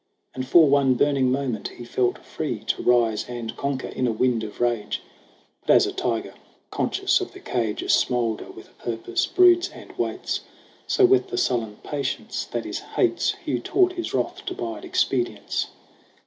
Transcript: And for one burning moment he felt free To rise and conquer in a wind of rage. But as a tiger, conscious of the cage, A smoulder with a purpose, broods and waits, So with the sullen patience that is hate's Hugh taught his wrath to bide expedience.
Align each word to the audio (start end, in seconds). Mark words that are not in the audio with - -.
And 0.33 0.47
for 0.47 0.67
one 0.67 0.95
burning 0.95 1.31
moment 1.31 1.67
he 1.77 1.85
felt 1.85 2.25
free 2.25 2.61
To 2.63 2.81
rise 2.81 3.29
and 3.29 3.55
conquer 3.55 3.89
in 3.89 4.07
a 4.07 4.11
wind 4.11 4.43
of 4.43 4.59
rage. 4.59 4.99
But 5.61 5.75
as 5.75 5.85
a 5.85 5.91
tiger, 5.91 6.33
conscious 6.71 7.21
of 7.21 7.33
the 7.33 7.39
cage, 7.39 7.83
A 7.83 7.89
smoulder 7.89 8.49
with 8.49 8.67
a 8.69 8.83
purpose, 8.83 9.27
broods 9.27 9.69
and 9.69 9.95
waits, 9.99 10.41
So 10.87 11.05
with 11.05 11.27
the 11.29 11.37
sullen 11.37 11.75
patience 11.83 12.45
that 12.45 12.65
is 12.65 12.79
hate's 12.79 13.35
Hugh 13.45 13.59
taught 13.59 13.93
his 13.93 14.11
wrath 14.11 14.43
to 14.47 14.55
bide 14.55 14.85
expedience. 14.85 15.67